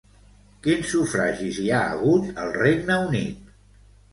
[0.67, 3.53] Quins sufragis hi ha hagut al Regne Unit?